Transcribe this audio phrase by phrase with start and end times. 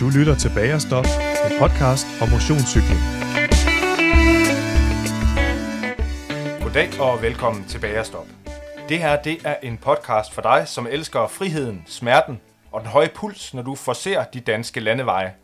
[0.00, 1.04] Du lytter til Bagerstop,
[1.50, 3.00] en podcast om motionscykling.
[6.62, 8.26] Goddag og velkommen til Bagerstop.
[8.88, 12.40] Det her det er en podcast for dig, som elsker friheden, smerten
[12.72, 15.34] og den høje puls, når du forser de danske landeveje.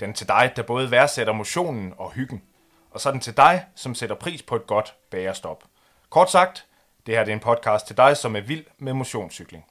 [0.00, 2.42] Den er til dig, der både værdsætter motionen og hyggen.
[2.90, 5.64] Og så er den til dig, som sætter pris på et godt bagerstop.
[6.10, 6.66] Kort sagt,
[7.06, 9.64] det her det er en podcast til dig, som er vild med motionscykling.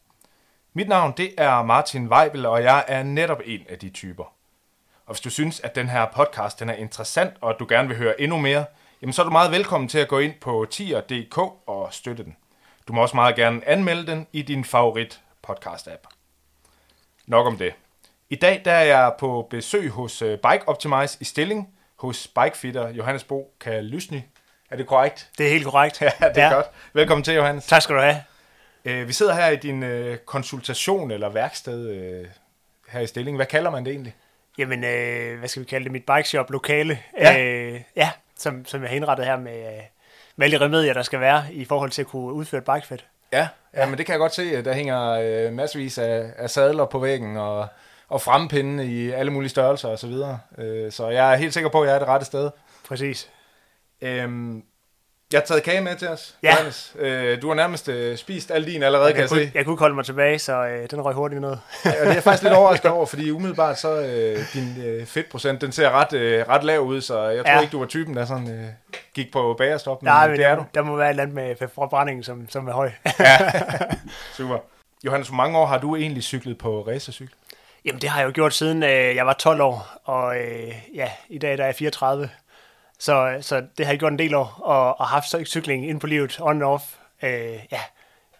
[0.73, 4.23] Mit navn det er Martin Weibel, og jeg er netop en af de typer.
[5.05, 7.87] Og hvis du synes, at den her podcast den er interessant, og at du gerne
[7.87, 8.65] vil høre endnu mere,
[9.01, 11.37] jamen så er du meget velkommen til at gå ind på tier.dk
[11.67, 12.35] og støtte den.
[12.87, 16.07] Du må også meget gerne anmelde den i din favorit podcast-app.
[17.25, 17.73] Nok om det.
[18.29, 22.89] I dag der er jeg på besøg hos øh, Bike Optimize i Stilling, hos bikefitter
[22.89, 24.21] Johannes Bo Kalysny.
[24.69, 25.29] Er det korrekt?
[25.37, 26.01] Det er helt korrekt.
[26.01, 26.53] Ja, det er ja.
[26.53, 26.65] godt.
[26.93, 27.65] Velkommen til, Johannes.
[27.65, 28.30] Tak skal du have.
[28.85, 32.27] Øh, vi sidder her i din øh, konsultation eller værksted øh,
[32.89, 33.37] her i Stilling.
[33.37, 34.15] Hvad kalder man det egentlig?
[34.57, 35.91] Jamen, øh, hvad skal vi kalde det?
[35.91, 36.99] Mit bikeshop lokale.
[37.19, 37.43] Ja.
[37.43, 39.83] Øh, ja, som, som jeg har indrettet her med, øh,
[40.35, 43.05] med alle de remedier, der skal være i forhold til at kunne udføre et bikefit.
[43.33, 44.63] Ja, ja, men det kan jeg godt se.
[44.63, 47.67] Der hænger øh, masservis af, af sadler på væggen og,
[48.07, 50.39] og frempinde i alle mulige størrelser og så videre.
[50.57, 52.49] Øh, så jeg er helt sikker på, at jeg er det rette sted.
[52.87, 53.29] Præcis.
[54.01, 54.63] Øhm,
[55.33, 56.49] jeg har taget kage med til os, Ja.
[56.51, 56.93] Johannes.
[56.99, 59.51] Øh, du har nærmest øh, spist al din allerede, kan Jeg kunne, se.
[59.55, 61.49] jeg kunne holde mig tilbage, så øh, den røg hurtigt ned.
[61.51, 65.61] Og det er jeg faktisk lidt overrasket over, fordi umiddelbart så øh, din øh, fedtprocent,
[65.61, 67.61] den ser ret, øh, ret lav ud, så jeg tror Ja.
[67.61, 68.65] ikke, du var typen, der sådan øh,
[69.13, 70.63] gik på bagerstop, men Nej, men det er du.
[70.75, 72.91] der må være et eller andet med forbrændingen, som, som er høj.
[74.37, 74.57] Super.
[75.05, 77.33] Johannes, hvor mange år har du egentlig cyklet på racercykel?
[77.85, 81.07] Jamen, det har jeg jo gjort siden øh, jeg var 12 år, og øh, ja,
[81.29, 82.29] i dag der er jeg 34.
[83.01, 85.99] Så, så det har jeg gjort en del år, og, og haft cy- cykling ind
[85.99, 86.83] på livet, on and off,
[87.23, 87.31] øh,
[87.71, 87.81] ja,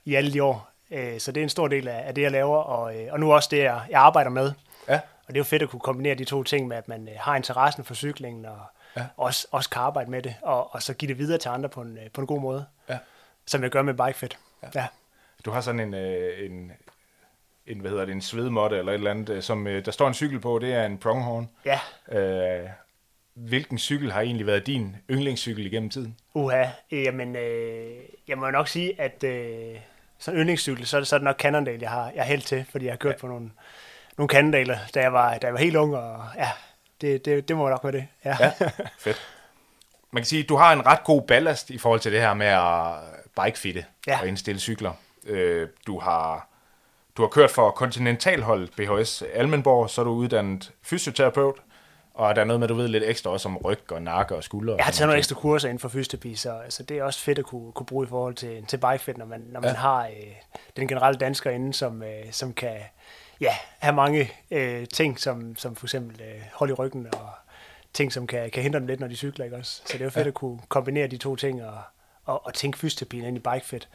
[0.06, 0.70] i alle de år.
[0.92, 3.20] Øh, så det er en stor del af, af det, jeg laver, og, øh, og
[3.20, 4.52] nu også det, jeg, jeg arbejder med.
[4.88, 4.96] Ja.
[4.96, 7.14] Og det er jo fedt at kunne kombinere de to ting med, at man øh,
[7.20, 8.60] har interessen for cyklingen, og
[8.98, 9.06] Ja.
[9.18, 11.82] også, også kan arbejde med det, og, og så give det videre til andre på
[11.82, 12.98] en, øh, på en god måde, Ja.
[13.46, 14.38] som jeg gør med Bikefit.
[14.64, 14.68] Ja.
[14.76, 14.88] ja.
[15.46, 16.72] Du har sådan en, øh, en,
[17.68, 20.14] en hvad hedder det, en svedmåtte eller et eller andet, som øh, der står en
[20.14, 21.50] cykel på, det er en pronghorn.
[21.66, 21.80] ja.
[22.20, 22.70] Øh,
[23.34, 26.18] hvilken cykel har egentlig været din yndlingscykel igennem tiden?
[26.34, 27.98] Uha, jamen, øh,
[28.28, 29.76] jeg må nok sige, at øh,
[30.20, 32.42] sådan en yndlingscykel, så er det, så er det nok Cannondale, jeg har, jeg held
[32.42, 33.18] til, fordi jeg har kørt ja.
[33.20, 33.52] på nogle,
[34.18, 36.50] nogle Cannondaler, da jeg var, da jeg var helt ung, og ja,
[37.02, 38.08] det, det, det må nok være det.
[38.26, 38.38] Ja.
[38.40, 38.52] Ja,
[39.00, 39.18] fedt.
[40.12, 42.34] Man kan sige, at du har en ret god ballast i forhold til det her
[42.34, 44.20] med at bikefitte Ja.
[44.22, 44.92] og indstille cykler.
[45.28, 46.48] Øh, du har
[47.18, 51.56] du har kørt for kontinentalholdet BHS Almenborg, så er du uddannet fysioterapeut,
[52.14, 54.36] og der er noget med, at du ved lidt ekstra også om ryg og nakke
[54.36, 54.76] og skuldre.
[54.76, 57.40] Jeg har taget nogle ekstra kurser inden for fysioterapi, så altså, det er også fedt
[57.40, 59.76] at kunne, kunne bruge i forhold til, til bikefit, når man, når man Ja.
[59.76, 60.12] har øh,
[60.78, 62.78] den generelle dansker inde, som, øh, som kan
[63.42, 67.30] ja, have mange øh, ting, som, som for eksempel øh, hold i ryggen og
[67.94, 69.46] ting, som kan, kan hindre dem lidt, når de cykler.
[69.46, 69.72] Ikke også?
[69.86, 70.30] Så det er jo fedt ja.
[70.30, 71.78] at kunne kombinere de to ting og,
[72.26, 73.90] og, og tænke fysioterapien ind i bikefit.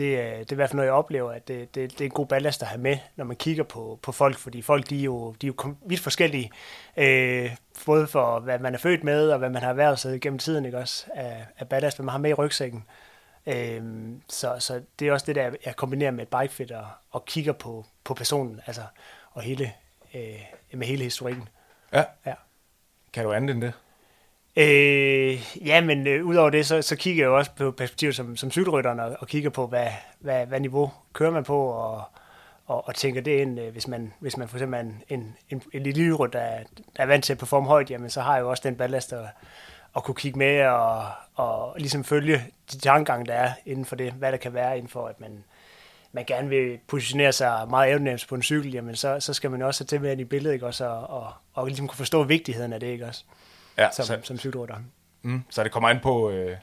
[0.00, 2.04] Det, er- det er i hvert fald noget, jeg oplever, at det, det, det er
[2.04, 5.00] en god ballast at have med, når man kigger på, på folk, fordi folk de
[5.00, 6.50] er jo, de er jo vidt forskellige,
[6.96, 7.50] øh,
[7.86, 10.64] både for hvad man er født med, og hvad man har været sig gennem tiden,
[10.64, 12.84] ikke også, af, af ballast, hvad man har med i rygsækken.
[13.46, 13.82] Øh,
[14.28, 17.52] så, så det er også det, der jeg kombinerer med et bikefit og, og kigger
[17.52, 18.82] på, på personen, altså,
[19.32, 19.72] og hele,
[20.14, 20.40] øh,
[20.72, 21.48] med hele historikken.
[21.92, 22.04] Ja.
[22.26, 22.34] Ja.
[23.12, 23.72] Kan du andet end det?
[24.56, 28.36] Øh, ja, men øh, udover det, så, så kigger jeg jo også på perspektivet som,
[28.36, 29.86] som cykelrytteren og, og kigger på, hvad,
[30.20, 32.02] hvad, hvad niveau kører man på, og,
[32.66, 35.36] og, og tænker det ind, øh, hvis man, hvis man for eksempel er en, en,
[35.50, 36.62] en, en eliterytter, der, er-
[36.96, 39.12] der er vant til at performe højt, jamen så har jeg jo også den ballast
[39.12, 39.24] at,
[39.96, 44.12] at kunne kigge med og, og ligesom følge de tankegange, der er inden for det,
[44.12, 45.44] hvad der kan være inden for, at man,
[46.12, 49.60] man gerne vil positionere sig meget evnemt på en cykel, jamen så, så skal man
[49.60, 51.96] jo også have til med ind i billedet, ikke også, og, og, og ligesom kunne
[51.96, 53.24] forstå vigtigheden af det, ikke også,
[53.78, 54.76] Ja, som, så, som cykelrytter.
[55.22, 56.56] mm, så det kommer an på, øh,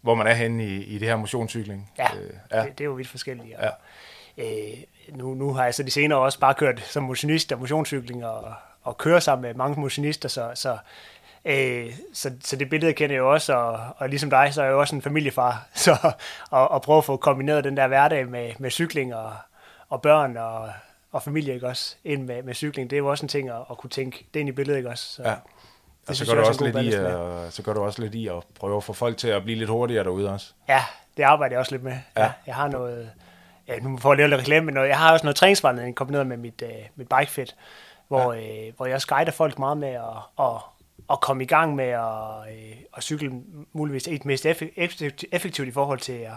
[0.00, 1.90] hvor man er henne i, i det her motionscykling.
[1.98, 2.58] Ja, Øh, ja.
[2.58, 2.64] ja.
[2.64, 3.56] Det, det er jo vidt forskelligt.
[3.56, 3.72] Og,
[4.38, 4.46] øh,
[5.08, 8.54] nu, nu har jeg så de senere også bare kørt som motionist og motionscykling og,
[8.82, 10.78] og kører sammen med mange motionister, så, så,
[11.44, 14.64] øh, så, så det billede kender jeg jo også, og, og ligesom dig, så er
[14.64, 15.92] jeg jo også en familiefar, så
[16.52, 19.32] at, at prøve at få kombineret den der hverdag med, med cykling og,
[19.88, 20.70] og børn og,
[21.12, 23.60] og familie, ikke også, ind med, med cykling, det er jo også en ting at,
[23.70, 25.04] at kunne tænke det ind i billedet, ikke også?
[25.12, 25.34] Så, Ja.
[26.08, 28.42] Og så jeg du også lidt i, at, så gør du også lidt i at
[28.60, 30.52] prøve at få folk til at blive lidt hurtigere derude også.
[30.68, 30.84] Ja,
[31.16, 31.96] det arbejder jeg også lidt med.
[32.16, 32.22] Ja.
[32.22, 32.32] Ja.
[32.46, 33.10] Jeg har noget,
[33.68, 36.26] ja, nu får jeg lave lidt reklame, men noget, jeg har også noget træningsvejledning kombineret
[36.26, 37.56] med mit, øh, mit bikefit,
[38.08, 38.66] hvor, ja.
[38.66, 40.56] øh, hvor jeg også guider folk meget med at, at,
[41.10, 43.32] at komme i gang med at, øh, at cykle
[43.72, 46.32] muligvis et mest effe- effektivt, effektivt i forhold til at,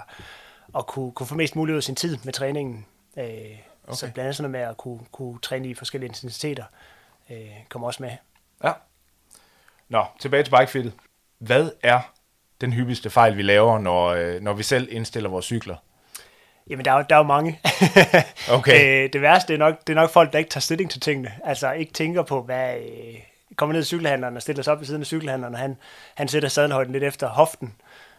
[0.78, 2.86] at kunne, kunne få mest muligt ud af sin tid med træningen.
[3.18, 3.94] Øh, okay.
[3.94, 6.64] Så blandt andet sådan noget med at kunne, kunne træne i forskellige intensiteter.
[7.32, 7.38] øh,
[7.70, 8.12] kommer også med.
[8.64, 8.72] Ja.
[9.90, 10.94] Nå, tilbage til bikefittet.
[11.40, 12.00] Hvad er
[12.62, 15.76] den hyppigste fejl, vi laver, når, øh, når vi selv indstiller vores cykler?
[16.70, 17.60] Jamen, der er jo, der er jo mange.
[18.58, 19.04] Okay.
[19.04, 21.02] øh, det værste det er, nok, det er nok folk, der ikke tager stilling til
[21.02, 21.32] tingene.
[21.44, 22.76] Altså ikke tænker på, hvad...
[22.78, 23.20] Øh,
[23.56, 25.78] kommer ned i cykelhandleren og stiller sig op ved siden af cykelhandleren, og han,
[26.16, 27.76] han sætter sadelhøjden lidt efter hoften,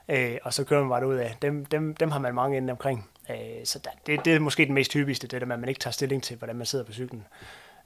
[0.09, 1.37] øh, og så kører man bare ud af.
[1.43, 3.11] Dem, dem, dem har man mange inde omkring.
[3.31, 5.69] Øh, så der, det, det er måske den mest hyppigste, det der med, at man
[5.69, 7.27] ikke tager stilling til, hvordan man sidder på cyklen.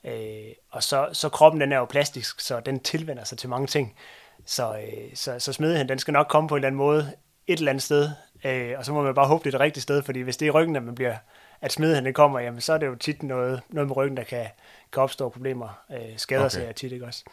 [0.05, 3.67] Øh, og så, så kroppen, den er jo plastisk, så den tilvender sig til mange
[3.67, 3.97] ting.
[4.44, 7.12] Så, øh, så, så smidigheden, den skal nok komme på en eller anden måde
[7.47, 8.11] et eller andet sted,
[8.44, 10.47] øh, og så må man bare håbe, det er det rigtige sted, fordi hvis det
[10.47, 11.17] er i ryggen, at man bliver
[11.61, 14.25] at smidigheden den kommer, jamen så er det jo tit noget, noget med ryggen, der
[14.25, 14.47] kan,
[14.93, 15.82] kan opstå problemer.
[15.93, 16.50] Øh, skader Okay.
[16.50, 17.25] sig tit, ikke også?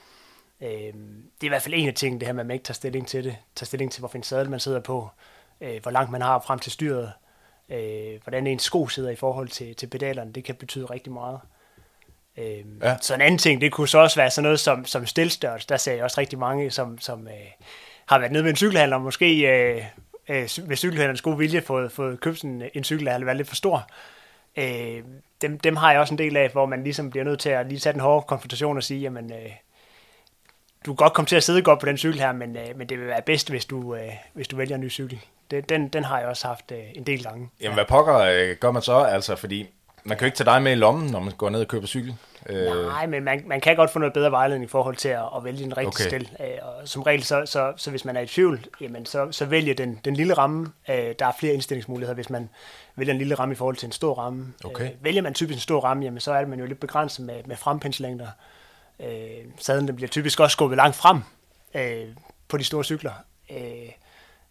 [0.62, 2.64] Øh, det er i hvert fald en af tingene, det her med, at man ikke
[2.64, 3.38] tager stilling til det.
[3.56, 5.10] Tager stilling til, hvorfor en sadel man sidder på,
[5.62, 7.12] øh, hvor langt man har frem til styret,
[7.70, 10.34] øh, hvordan ens sko sidder i forhold til, til pedalerne.
[10.34, 11.40] Det kan betyde rigtig meget.
[11.44, 11.57] Øh,
[12.38, 12.44] Ja.
[12.84, 12.96] ja.
[13.02, 15.68] Så en anden ting, det kunne så også være sådan noget som, som stilstørrelse.
[15.70, 17.34] Der ser jeg også rigtig mange, som, som øh,
[18.06, 19.84] har været nede med en cykelhandler, måske øh,
[20.30, 23.48] øh, ved cykelhandlerens gode vilje fået, fået købt sådan en cykel, der har været lidt
[23.48, 23.90] for stor.
[24.58, 25.04] Øh,
[25.42, 27.68] dem, dem har jeg også en del af, hvor man ligesom bliver nødt til at
[27.68, 29.52] lige tage den hårde konfrontation og sige, jamen, øh,
[30.86, 32.90] du kan godt komme til at sidde godt på den cykel her, men, øh, men
[32.90, 35.20] det vil være bedst, hvis du, øh, hvis du vælger en ny cykel.
[35.52, 37.50] Det, den, den har jeg også haft øh, en del gange.
[37.62, 38.98] Jamen, hvad pokker øh, gør man så?
[38.98, 39.70] Altså, fordi
[40.08, 41.88] man kan jo ikke tage dig med i lommen, når man går ned og køber
[41.88, 42.16] cykel.
[42.50, 45.24] Øh, Nej, men man, man kan godt få noget bedre vejledning i forhold til at,
[45.38, 46.08] at vælge en rigtig Okay.
[46.08, 46.30] stil.
[46.40, 49.46] Øh, og som regel, så, så, så hvis man er i tvivl, jamen så, så
[49.46, 50.72] vælger den, den lille ramme.
[50.90, 52.50] Øh, der er flere indstillingsmuligheder, hvis man
[52.96, 54.54] vælger en lille ramme i forhold til en stor ramme.
[54.64, 54.86] Okay.
[54.86, 57.44] Øh, vælger man typisk en stor ramme, jamen så er man jo lidt begrænset med,
[57.46, 58.28] med frempindslængder.
[59.00, 59.08] Øh,
[59.60, 61.20] sadlen den bliver typisk også skubbet langt frem
[61.74, 62.08] øh,
[62.48, 63.12] på de store cykler,
[63.52, 63.90] øh,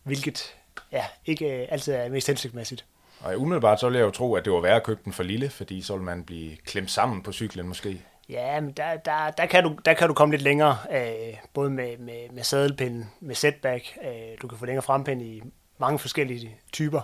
[0.03, 0.55] hvilket
[0.93, 2.85] ja, ikke øh, altid er mest hensigtsmæssigt.
[3.27, 5.23] Og umiddelbart så vil jeg jo tro, at det var værre at købe den for
[5.23, 8.03] lille, fordi så vil man blive klemt sammen på cyklen måske.
[8.29, 11.71] Ja, men der, der, der, kan, du, der kan du komme lidt længere, øh, både
[11.71, 14.11] med, med, med sadelpind, med setback, øh,
[14.43, 15.43] du kan få længere frempind i
[15.79, 17.01] mange forskellige typer.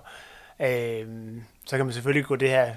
[0.60, 1.06] Øh,
[1.66, 2.74] så kan man selvfølgelig gå det her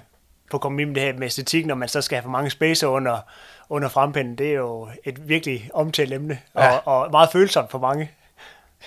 [0.52, 2.88] på kompromis med det her med æstetik, når man så skal have for mange spacer
[2.88, 3.18] under,
[3.70, 4.36] under frempinden.
[4.38, 6.66] Det er jo et virkelig omtalt emne, Ja.
[6.66, 6.78] ja.
[6.78, 8.12] og, og meget følsomt for mange.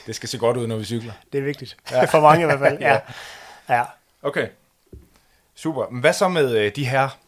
[0.06, 1.12] Det skal se godt ud, når vi cykler.
[1.32, 1.76] Det er vigtigt.
[1.90, 2.04] Ja.
[2.14, 2.78] for mange i hvert fald.
[2.88, 2.98] Ja.
[3.68, 3.84] ja.
[4.28, 4.48] Okay.
[5.54, 5.88] Super.
[5.90, 7.18] Men hvad så med øh, de her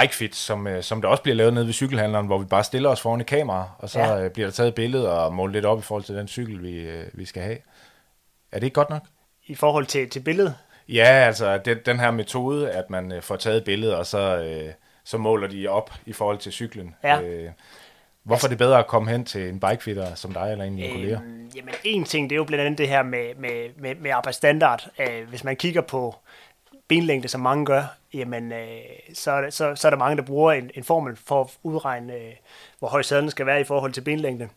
[0.00, 2.88] bikefits, som, øh, som der også bliver lavet nede ved cykelhandleren, hvor vi bare stiller
[2.88, 4.24] os foran et kamera, og så Ja.
[4.24, 6.62] øh, bliver der taget et billede og målt lidt op i forhold til den cykel,
[6.62, 7.58] vi, øh, vi skal have.
[8.52, 9.02] Er det ikke godt nok?
[9.46, 10.54] I forhold til, til billedet,
[10.88, 14.18] Ja, altså den, den her metode, at man øh, får taget et billede, og så,
[14.38, 14.72] øh,
[15.04, 16.94] så måler de op i forhold til cyklen.
[17.04, 17.20] Ja.
[17.20, 17.50] Øh,
[18.28, 20.78] hvorfor er det bedre at komme hen til en bikefitter som dig eller en af
[20.78, 21.20] dine kolleger?
[21.20, 24.10] Øhm, jamen, en ting, det er jo blandt andet det her med, med, med, med
[24.10, 24.88] arbejdsstandard.
[24.98, 26.14] Øh, hvis man kigger på
[26.88, 27.82] benlængde, som mange gør,
[28.14, 28.68] jamen, øh,
[29.14, 32.14] så, er så, så er der mange, der bruger en, en formel for at udregne,
[32.14, 32.32] øh,
[32.78, 34.48] hvor høj sadlen skal være i forhold til benlængde.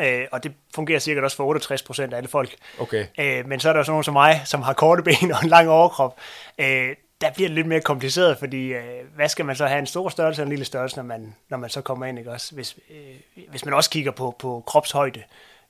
[0.00, 2.56] Øh, og det fungerer sikkert også for 68 procent af alle folk.
[2.78, 3.06] Okay.
[3.18, 5.48] Øh, men så er der også nogen som mig, som har korte ben og en
[5.48, 6.18] lang overkrop.
[6.58, 9.86] Øh, der bliver det lidt mere kompliceret, fordi øh, hvad skal man så have en
[9.86, 12.54] stor størrelse og en lille størrelse, når man, når man så kommer ind, ikke også?
[12.54, 15.22] Hvis, øh, hvis man også kigger på, på kropshøjde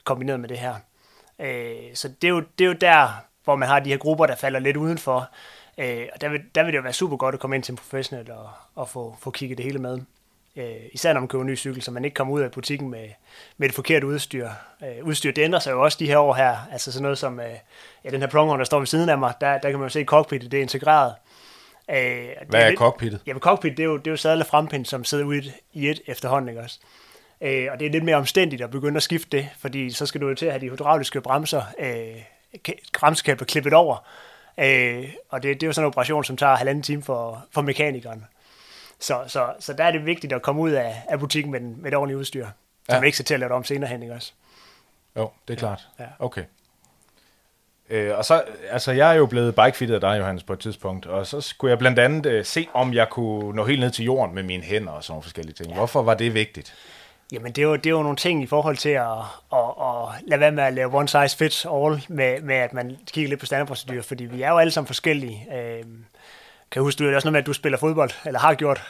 [0.04, 0.74] kombineret med det her.
[1.38, 3.08] Øh, så det er, jo, det er jo der,
[3.44, 5.28] hvor man har de her grupper, der falder lidt udenfor.
[5.78, 7.72] Øh, og der vil, der vil det jo være super godt at komme ind til
[7.72, 10.00] en professionel og, og få, få kigget det hele med.
[10.56, 12.90] Øh, især når man køber en ny cykel, så man ikke kommer ud af butikken
[12.90, 13.08] med,
[13.56, 14.48] med det forkerte udstyr.
[14.82, 16.56] Øh, udstyr, det ændrer sig jo også de her år her.
[16.72, 17.54] Altså sådan noget som øh,
[18.04, 19.88] ja, den her pronghorn, der står ved siden af mig, der, der kan man jo
[19.88, 21.14] se cockpittet, det er integreret.
[21.90, 23.20] Øh, det Hvad er lidt- cockpittet?
[23.26, 25.46] Jamen cockpit, det er jo, det er jo sadel og frempind, som sidder ude i
[25.48, 26.78] et, i et efterhånden, ikke også?
[27.40, 30.20] Øh, og det er lidt mere omstændigt at begynde at skifte det, fordi så skal
[30.20, 32.22] du jo til at have de hydrauliske bremser, øh,
[33.00, 34.06] bremsekabler klippet over.
[34.60, 37.62] Øh, og det, det er jo sådan en operation, som tager halvanden time for, for
[37.62, 38.24] mekanikeren.
[39.00, 41.82] Så, så, så der er det vigtigt at komme ud af, af butikken med, den,
[41.82, 42.50] med det ordentlige udstyr, så
[42.88, 42.94] Ja.
[42.94, 44.32] man ikke skal til at lave det om senere hen, ikke også?
[45.16, 45.88] Jo, det er klart.
[46.00, 46.04] ja.
[46.18, 46.44] Okay.
[47.90, 51.06] Øh, og så, altså jeg er jo blevet bikefittet af dig, Johannes, på et tidspunkt,
[51.06, 54.04] og så skulle jeg blandt andet øh, se, om jeg kunne nå helt ned til
[54.04, 55.74] jorden med mine hænder og sådan nogle forskellige ting.
[55.74, 56.74] Hvorfor var det vigtigt?
[57.32, 59.08] Jamen, det er, jo, det er jo nogle ting i forhold til at,
[59.52, 62.96] at, at lade være med at lave one size fits all, med, med at man
[63.12, 65.46] kigger lidt på standardprocedurer, fordi vi er jo alle sammen forskellige.
[65.54, 66.04] Øhm,
[66.70, 68.82] kan jeg huske, du er også noget med, at du spiller fodbold, eller har gjort.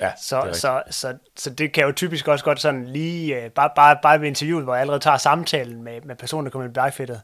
[0.00, 0.56] Ja, det Så, rigtigt.
[0.56, 4.20] så, så, så det kan jo typisk også godt sådan lige, øh, bare, bare, bare
[4.20, 7.20] ved interviewet, hvor jeg allerede tager samtalen med, med personen, der kommer i bikefittet,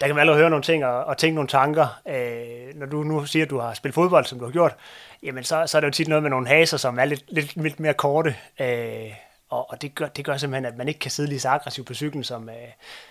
[0.00, 2.00] der kan man allerede høre nogle ting og, og tænke nogle tanker.
[2.08, 4.76] Øh, når du nu siger, at du har spillet fodbold, som du har gjort,
[5.22, 7.56] jamen så, så er det jo tit noget med nogle haser, som er lidt, lidt,
[7.56, 8.36] lidt mere korte.
[8.60, 9.12] Øh,
[9.50, 11.86] og og det, gør, det gør simpelthen, at man ikke kan sidde lige så aggressivt
[11.86, 12.54] på cyklen, som, øh,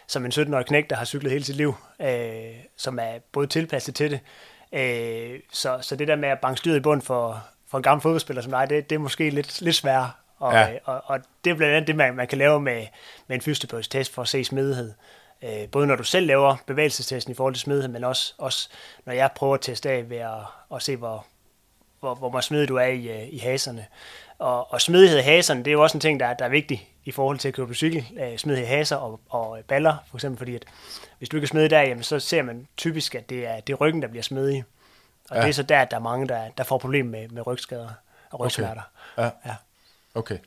[0.07, 2.09] som en 17-årig knæk, der har cyklet hele sit liv, øh,
[2.77, 4.19] som er både tilpasset til det.
[4.73, 8.01] Øh, så, så det der med at banke styret i bund for, for en gammel
[8.01, 10.67] fodboldspiller som dig, det, det er måske lidt, lidt sværere Og, Ja.
[10.85, 12.85] og, og det er blandt andet det, man, man kan lave med,
[13.27, 14.93] med en fysioterapeutisk for at se smidighed.
[15.41, 18.69] Øh, både når du selv laver bevægelsestesten i forhold til smidighed, men også, også
[19.05, 20.31] når jeg prøver at teste af ved at,
[20.75, 21.25] at se, hvor,
[21.99, 23.85] hvor, hvor meget smidig du er i, øh, i haserne.
[24.39, 26.49] Og, og smidighed i haserne, det er jo også en ting, der, er- der er
[26.49, 28.05] vigtig i forhold til at køre på cykel.
[28.21, 30.65] Øh, smidighed i haser og, og baller, for eksempel, fordi at
[31.17, 33.73] hvis du ikke er smidig der, jamen, så ser man typisk, at det er, det
[33.73, 34.63] er ryggen, der bliver smidig.
[35.29, 35.41] Og Ja.
[35.41, 37.89] det er så der, at der er mange, der, der får problemer med, med rygskader
[38.31, 38.81] og rygsmerter.
[39.17, 39.23] Ja.
[39.45, 39.55] Ja.
[40.15, 40.37] Okay.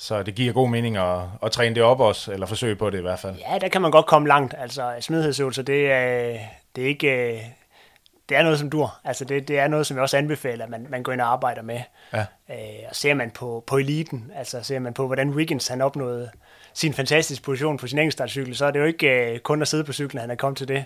[0.00, 2.98] Så det giver god mening at, at træne det op også, eller forsøge på det
[2.98, 3.36] i hvert fald.
[3.36, 4.54] Ja, der kan man godt komme langt.
[4.58, 6.38] Altså, smidighedsøvelser, det er,
[6.76, 7.42] det er ikke...
[8.28, 8.98] Det er noget, som dur.
[9.04, 11.32] Altså, det, det er noget, som jeg også anbefaler, at man, man går ind og
[11.32, 11.80] arbejder med.
[12.12, 12.26] Ja.
[12.50, 12.56] Øh,
[12.88, 16.30] og ser man på, på eliten, altså ser man på, hvordan Wiggins han opnåede
[16.74, 19.84] sin fantastiske position på sin enkeltstartcykel, så er det jo ikke øh, kun at sidde
[19.84, 20.84] på cyklen, han er kommet til det.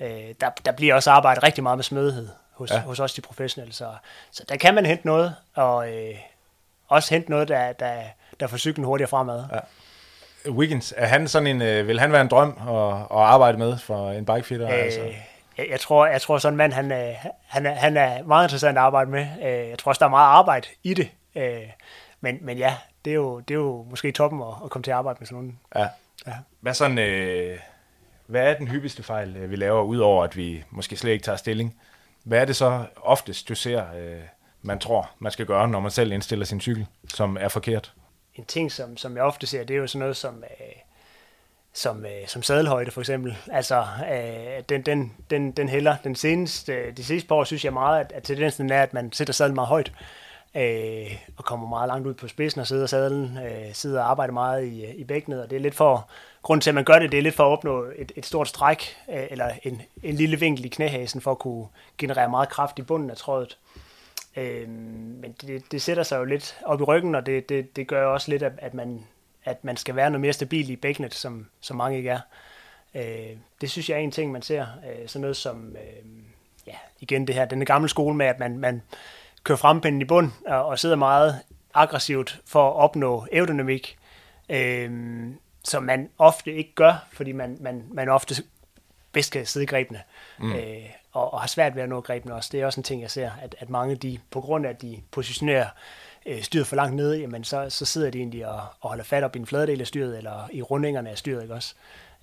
[0.00, 2.80] Øh, der, der bliver også arbejdet rigtig meget med smidighed hos, ja.
[2.80, 3.88] hos os de professionelle, så,
[4.30, 6.14] så der kan man hente noget, og øh,
[6.88, 8.02] også hente noget, der, der,
[8.40, 9.44] der får cyklen hurtigere fremad.
[9.52, 9.58] Ja.
[10.50, 13.78] Wiggins, er han sådan en, øh, vil han være en drøm at, at arbejde med
[13.78, 14.68] for en bikefitter?
[14.68, 15.00] Øh, altså?
[15.58, 17.14] Jeg, jeg, tror, jeg tror sådan en mand, han, øh,
[17.46, 19.26] han, er, han er meget interessant at arbejde med.
[19.42, 21.10] Øh, jeg tror også, der er meget arbejde i det.
[21.36, 21.60] Øh,
[22.20, 24.90] men, men ja, det er, jo, det er jo måske toppen at, at komme til
[24.90, 25.58] at arbejde med sådan nogen.
[25.76, 25.86] Ja.
[26.26, 26.32] Ja.
[26.60, 27.58] Hvad, sådan, øh,
[28.26, 31.36] hvad er den hyppigste fejl, øh, vi laver, udover at vi måske slet ikke tager
[31.36, 31.76] stilling?
[32.24, 34.20] Hvad er det så oftest, du ser, øh,
[34.62, 37.92] man tror, man skal gøre, når man selv indstiller sin cykel, som er forkert?
[38.40, 40.76] En ting, som, som jeg ofte ser, det er jo sådan noget som, øh,
[41.72, 43.36] som, øh, som sadelhøjde for eksempel.
[43.52, 45.96] Altså, øh, den, den, den, den hælder.
[46.04, 49.12] Den seneste, de seneste par år synes jeg meget, at, at tendensen er, at man
[49.12, 49.92] sætter sadlen meget højt.
[50.56, 54.32] Øh, og kommer meget langt ud på spidsen og sidder sadlen, øh, sidder og arbejder
[54.32, 56.10] meget i, i bækkenet, og det er lidt for,
[56.42, 58.48] grunden til, at man gør det, det er lidt for at opnå et, et stort
[58.48, 61.66] stræk, øh, eller en, en lille vinkel i knæhasen, for at kunne
[61.98, 63.58] generere meget kraft i bunden af trådet.
[63.74, 63.89] Øh,
[64.36, 68.06] men det, det sætter sig jo lidt op i ryggen, og det, det, det gør
[68.06, 69.06] også lidt, at, at, man,
[69.44, 72.20] at man skal være noget mere stabil i bækkenet, som, som mange ikke er.
[72.94, 74.66] Øh, det synes jeg er en ting, man ser.
[74.90, 76.10] Øh, sådan noget som, øh,
[76.66, 78.82] ja, igen det her, den gamle skole med, at man, man
[79.44, 81.40] kører frempinden i bund og, og sidder meget
[81.74, 83.98] aggressivt for at opnå aerodynamik,
[84.48, 84.90] øh,
[85.64, 88.34] som man ofte ikke gør, fordi man, man, man ofte
[89.12, 90.02] bedst kan sidde i grebene,
[90.38, 90.52] mm.
[90.52, 92.48] øh, og, og har svært ved at nå grebene også.
[92.52, 94.82] Det er også en ting, jeg ser, at, at mange, de, på grund af, at
[94.82, 95.66] de positionerer
[96.26, 99.24] øh, styret for langt nede, jamen så, så sidder de egentlig og, og holder fat
[99.24, 101.74] op i en fladedel af styret, eller i rundingerne af styret, ikke også?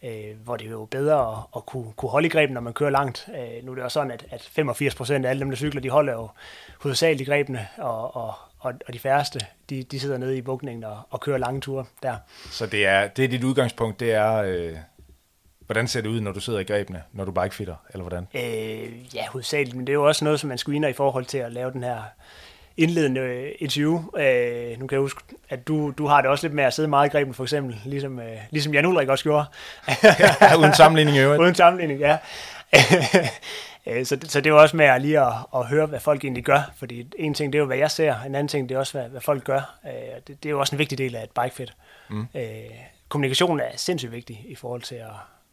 [0.03, 2.73] Øh, hvor det er jo bedre at, at kunne, kunne holde i greben, når man
[2.73, 3.29] kører langt.
[3.29, 5.81] Øh, nu er det jo sådan, at, at 85 procent af alle dem, der cykler,
[5.81, 6.29] de holder jo
[6.81, 9.39] hovedsageligt i grebene, og, og, og, og de færreste,
[9.69, 12.15] de, de sidder nede i bukningen og, og kører lange ture der.
[12.51, 14.75] Så det er, det er dit udgangspunkt, det er, øh,
[15.67, 18.27] hvordan ser det ud, når du sidder i grebene, når du bikefitter, eller hvordan?
[18.33, 21.37] Øh, ja, hovedsageligt, men det er jo også noget, som man screener i forhold til
[21.37, 22.01] at lave den her
[22.77, 23.95] indledende øh, interview.
[24.17, 26.87] Øh, nu kan jeg huske, at du, du har det også lidt med at sidde
[26.89, 29.45] meget i greben, for eksempel, ligesom, øh, ligesom Jan Ulrik også gjorde.
[30.41, 31.41] ja, uden sammenligning i øvrigt.
[31.43, 32.17] Uden sammenligning, ja.
[33.89, 35.99] Øh, så, det- så det er jo også med at lige at, at høre, hvad
[35.99, 38.69] folk egentlig gør, fordi en ting, det er jo, hvad jeg ser, en anden ting,
[38.69, 39.75] det er også, hvad, hvad folk gør.
[39.85, 39.91] Øh,
[40.27, 41.73] det, det er jo også en vigtig del af et bikefit.
[42.09, 42.27] Mm.
[42.35, 42.43] Øh,
[43.09, 45.07] kommunikation er sindssygt vigtig i forhold til at,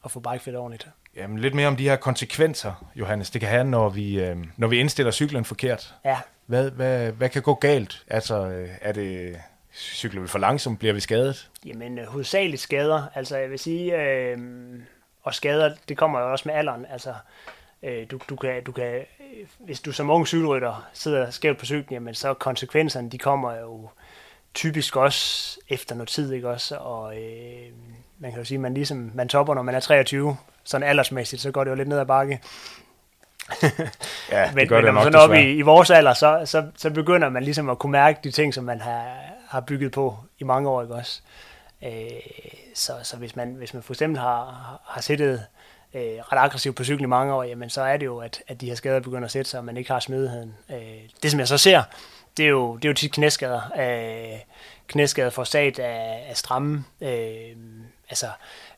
[0.04, 0.88] at få bikefit ordentligt.
[1.16, 4.68] Jamen, lidt mere om de her konsekvenser, Johannes, det kan have, når vi, øh, når
[4.68, 5.94] vi indstiller cyklen forkert.
[6.04, 8.04] Ja, Hvad, hvad, hvad kan gå galt?
[8.08, 9.37] Altså, øh, er det,
[9.75, 11.50] cykler vi for langsomt, bliver vi skadet?
[11.66, 13.02] Jamen, øh, hovedsageligt skader.
[13.14, 14.38] Altså, jeg vil sige, øh,
[15.23, 16.87] og skader, det kommer jo også med alderen.
[16.90, 17.14] Altså,
[17.82, 21.64] øh, du, du kan, du kan, øh, hvis du som ung cykelrytter sidder skævt på
[21.66, 23.88] cyklen, jamen, så konsekvenserne, de kommer jo
[24.54, 26.76] typisk også efter noget tid, ikke også?
[26.76, 27.66] Og øh,
[28.18, 31.50] man kan jo sige, man ligesom, man topper, når man er 23, sådan aldersmæssigt, så
[31.50, 32.40] går det jo lidt ned ad bakke.
[34.30, 35.52] Ja, Men, det gør men det når man nok så oppe desværre.
[35.52, 38.54] i, i vores alder, så, så, så begynder man ligesom at kunne mærke de ting,
[38.54, 39.16] som man har,
[39.49, 41.20] har bygget på i mange år, ikke også?
[41.84, 41.90] Øh,
[42.75, 45.44] så, så hvis man, hvis man for eksempel har, har siddet
[45.94, 48.61] øh, ret aggressivt på cyklen i mange år, jamen så er det jo, at, at
[48.61, 50.54] de her skader begynder at sætte sig, og man ikke har smidigheden.
[50.70, 50.76] Øh,
[51.23, 51.82] det, som jeg så ser,
[52.37, 53.61] det er jo, det er jo tit knæskader.
[53.79, 54.38] Øh,
[54.87, 57.57] knæskader forårsaget af, af stramme, øh,
[58.09, 58.26] altså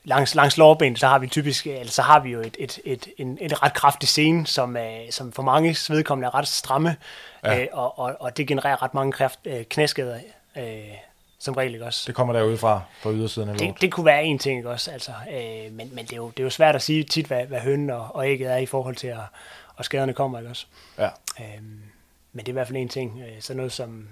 [0.04, 3.08] langs, langs lårbenet, så har vi typisk, eller så har vi jo et, et, et,
[3.18, 6.96] en, et ret kraftig scene, som, er, som for mange vedkommende er ret stramme,
[7.44, 7.60] Ja.
[7.60, 10.18] øh, og, og, og det genererer ret mange kræft, øh, knæskader,
[10.56, 10.64] øh,
[11.38, 12.04] som regel ikke også.
[12.06, 14.90] Det kommer derude fra, på ydersiden af Det, det kunne være en ting, ikke også?
[14.90, 17.44] Altså, øh, men men det, er jo, det er jo svært at sige tit, hvad,
[17.46, 19.18] hvad hønnen og, og ægget er i forhold til, at,
[19.76, 20.66] og skaderne kommer, ikke også?
[20.98, 21.08] Ja.
[21.40, 21.80] Øhm,
[22.36, 23.22] men det er i hvert fald en ting.
[23.22, 24.08] Øh, sådan noget som,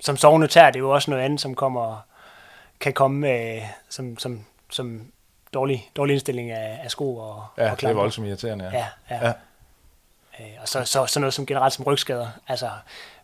[0.00, 2.06] som sovende tær, det er jo også noget andet, som kommer,
[2.80, 5.12] kan komme øh, som, som, som
[5.54, 8.64] dårlig, dårlig indstilling af, af sko og, Ja, og det er voldsomt irriterende.
[8.64, 8.86] Ja.
[9.10, 9.26] Ja, ja.
[9.26, 9.32] Ja.
[10.40, 12.28] Øh, og så, så, så noget som generelt som rygskader.
[12.48, 12.70] Altså,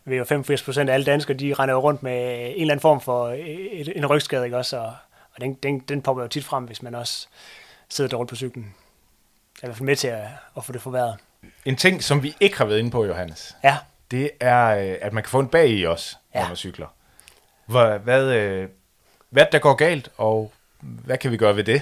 [0.05, 2.81] ved jo 85 procent af alle danskere, de render jo rundt med en eller anden
[2.81, 4.77] form for et, en rygskade, ikke også?
[4.77, 4.93] Og,
[5.35, 7.27] og den, den, den popper jo tit frem, hvis man også
[7.89, 8.75] sidder dårligt på cyklen.
[9.61, 11.15] Jeg er i hvert fald med til at, at få det forværret.
[11.65, 13.77] En ting, som vi ikke har været inde på, Johannes, Ja,
[14.11, 16.39] det er, øh, at man kan få en bag i os, ja.
[16.39, 16.87] når man cykler.
[17.65, 18.67] Hvad, hvad, øh,
[19.29, 20.51] hvad der går galt, og
[20.81, 21.81] hvad kan vi gøre ved det?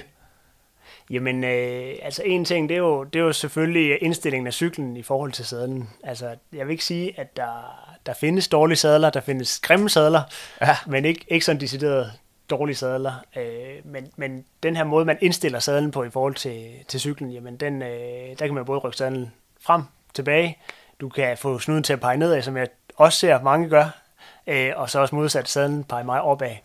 [1.10, 4.96] Jamen, øh, altså en ting, det er, jo, det er jo selvfølgelig indstillingen af cyklen
[4.96, 5.90] i forhold til sadlen.
[6.04, 10.22] Altså, jeg vil ikke sige, at der, der findes dårlige sadler, der findes grimme sadler,
[10.60, 10.76] Ja.
[10.86, 12.12] men ikke, ikke sådan decideret
[12.50, 13.12] dårlige sadler.
[13.36, 17.30] Øh, men, men den her måde, man indstiller sadlen på i forhold til, til cyklen,
[17.30, 19.82] jamen den, øh, der kan man både rykke sadlen frem,
[20.14, 20.58] tilbage.
[21.00, 24.00] Du kan få snuden til at pege nedad, som jeg også ser mange gør,
[24.46, 26.56] øh, og så også modsat sadlen pege meget opad.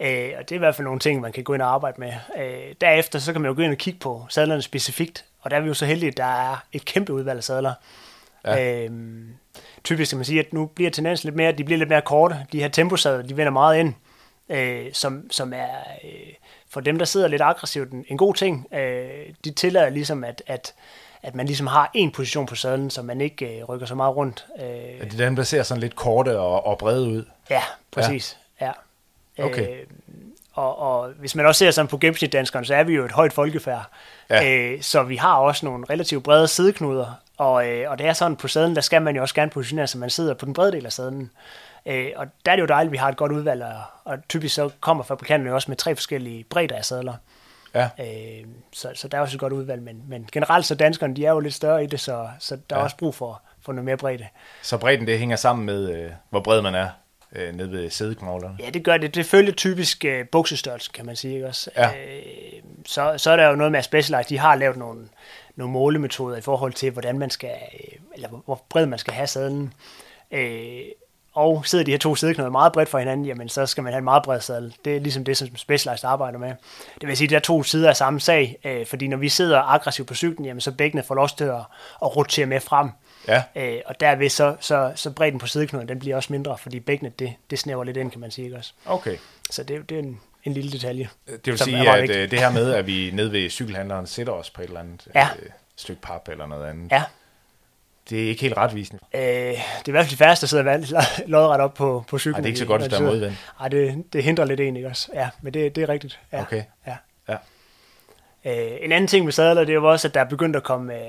[0.00, 2.00] Øh, og det er i hvert fald nogle ting, man kan gå ind og arbejde
[2.00, 2.12] med.
[2.38, 5.56] Øh, derefter så kan man jo gå ind og kigge på sadlerne specifikt, og der
[5.56, 7.72] er vi jo så heldige, at der er et kæmpe udvalg af sadler.
[8.44, 8.84] Ja.
[8.84, 8.90] Øh,
[9.84, 12.02] typisk kan man sige, at nu bliver tendensen lidt mere, at de bliver lidt mere
[12.02, 12.46] korte.
[12.52, 13.94] De her temposadler, de vender meget ind,
[14.48, 16.34] øh, som, som er øh,
[16.70, 18.66] for dem, der sidder lidt aggressivt, en, en god ting.
[18.74, 19.08] Øh,
[19.44, 20.74] de tillader ligesom, at, at,
[21.22, 24.16] at man ligesom har en position på sadlen, så man ikke øh, rykker så meget
[24.16, 24.46] rundt.
[24.60, 27.24] Øh, Er det dem, der ser sådan lidt korte og, og brede ud?
[27.50, 28.38] Ja, præcis.
[28.60, 28.72] Ja.
[29.38, 29.44] ja.
[29.44, 29.68] Okay.
[29.70, 29.86] Øh,
[30.52, 33.32] og, og hvis man også ser sådan på gennemsnitdanskeren, så er vi jo et højt
[33.32, 33.84] folkefærd.
[34.30, 34.56] Ja.
[34.56, 38.36] Øh, så vi har også nogle relativt brede sideknuder, og, øh, og det er sådan
[38.36, 40.72] på sadlen, der skal man jo også gerne positionere, så man sidder på den brede
[40.72, 41.30] del af sadlen.
[41.86, 44.18] Øh, og der er det jo dejligt, at vi har et godt udvalg, og, og
[44.28, 47.14] typisk så kommer fabrikanterne også med tre forskellige bredder af sadler.
[47.74, 47.88] Ja.
[48.00, 51.26] Øh, så, så der er også et godt udvalg, men, men generelt så danskerne, de
[51.26, 52.84] er jo lidt større i det, så, så der er Ja.
[52.84, 54.26] også brug for, for noget mere bredde.
[54.62, 56.88] Så bredden, det hænger sammen med, øh, hvor bred man er
[57.32, 58.56] øh, nede ved sædeknoglerne.
[58.60, 59.14] Ja, det gør det.
[59.14, 61.34] Det følger typisk øh, buksestørrelse, kan man sige.
[61.34, 61.70] Ikke også?
[61.76, 61.88] Ja.
[61.88, 62.22] Øh,
[62.86, 64.28] så, så er der jo noget med at Specialized.
[64.28, 65.08] De har lavet nogle,
[65.56, 69.26] nogle målemetoder i forhold til, hvordan man skal, øh, eller hvor- bred man skal have
[69.26, 69.72] sadlen.
[70.30, 70.80] Øh,
[71.38, 73.98] og sidder de her to sædeknuder meget bredt for hinanden, jamen så skal man have
[73.98, 74.74] en meget bred sadel.
[74.84, 76.52] Det er ligesom det, som Specialized arbejder med.
[77.00, 79.28] Det vil sige, at der er to sider af samme sag, øh, fordi når vi
[79.28, 81.54] sidder aggressivt på cyklen, jamen så bækkene får lov til at,
[82.02, 82.90] at rotere med frem.
[83.28, 83.42] Ja.
[83.56, 87.18] Øh, og derved så, så, så bredden på sædeknuden, den bliver også mindre, fordi bækkenet,
[87.18, 88.44] det, det snæver lidt ind, kan man sige.
[88.44, 88.72] Ikke også?
[88.86, 89.16] Okay.
[89.50, 91.08] Så det, det er en, en lille detalje.
[91.26, 92.18] Det vil sige, er at vigtigt.
[92.22, 95.08] øh, det her med, at vi nede ved cykelhandleren sætter os på et eller andet
[95.14, 95.28] Ja.
[95.42, 97.02] øh, stykke pap eller noget andet, Ja,
[98.10, 99.02] det er ikke helt retvisende.
[99.14, 102.34] øh, det er i hvert fald de færreste, der sidder lodret op på, på cyklen.
[102.34, 103.32] Ej, det er ikke så godt, hvis der er modvind.
[103.60, 105.08] Nej, det, det hindrer lidt en, ikke også?
[105.14, 106.20] Ja, men det, det er rigtigt.
[106.32, 106.62] Ja, Okay.
[106.86, 106.96] Ja.
[107.28, 107.36] Ja.
[108.44, 110.62] Øh, en anden ting med sadler, det er jo også, at der er begyndt at
[110.62, 111.00] komme, øh,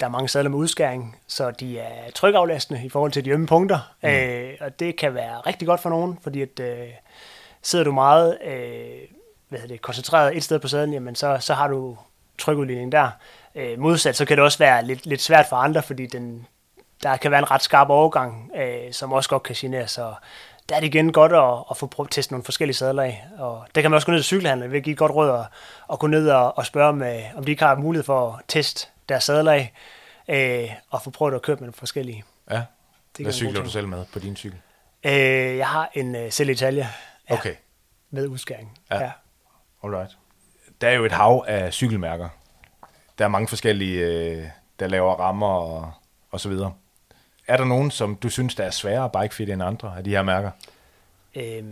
[0.00, 3.46] der er mange sadler med udskæring, så de er trykaflastende i forhold til de ømme
[3.46, 4.08] punkter, mm.
[4.08, 6.88] øh, og det kan være rigtig godt for nogen, fordi at øh,
[7.62, 8.52] sidder du meget øh,
[9.48, 11.98] hvad hedder det, koncentreret et sted på sadlen, jamen så, så har du
[12.38, 13.10] trykudligning der.
[13.54, 16.46] Øh, modsat, så kan det også være lidt, lidt svært for andre, fordi den,
[17.02, 20.14] der kan være en ret skarp overgang, øh, som også godt kan genere, så
[20.68, 23.24] der er det igen godt at, at få prøvet at teste nogle forskellige sadler af.
[23.38, 25.46] Og der kan man også gå ned til cykelhandlen, vil give et godt råd at,
[25.92, 28.44] at gå ned og, og spørge, om, øh, om de ikke har mulighed for at
[28.48, 29.72] teste deres sadler af,
[30.28, 32.24] øh, og få prøvet at køre med nogle forskellige.
[32.50, 32.62] Ja.
[33.16, 34.58] Det Hvad cykler du selv med på din cykel?
[35.04, 35.12] Øh,
[35.56, 36.88] jeg har en øh, Celle Italia
[37.30, 37.54] ja, Okay,
[38.10, 38.78] med udskæring.
[38.90, 39.02] Ja.
[39.02, 39.10] Ja.
[39.84, 40.16] alright.
[40.80, 42.28] Der er jo et hav af cykelmærker.
[43.20, 44.44] Der er mange forskellige, øh,
[44.80, 45.92] der laver rammer og,
[46.30, 46.72] og så videre.
[47.48, 50.10] Er der nogen, som du synes, der er sværere at bikefit end andre af de
[50.10, 50.50] her mærker?
[51.34, 51.64] Øhm,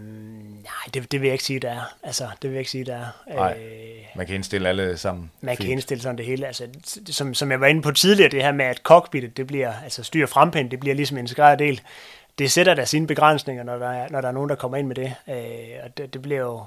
[0.62, 1.94] nej, det, det vil jeg ikke sige, der er.
[2.02, 3.34] Altså, det vil jeg ikke sige, der er.
[3.34, 3.58] Nej.
[3.62, 5.30] Øh, Man kan indstille alle sammen.
[5.40, 5.72] man kan fint.
[5.72, 6.46] indstille sådan det hele.
[6.46, 6.68] Altså,
[7.06, 10.02] som, som jeg var inde på tidligere, det her med, at cockpittet, det bliver, altså
[10.02, 11.80] styr frempind, det bliver ligesom en integreret del.
[12.38, 14.86] Det sætter der sine begrænsninger, når der er, når der er nogen, der kommer ind
[14.86, 15.14] med det.
[15.28, 16.64] Øh, og det, det bliver jo,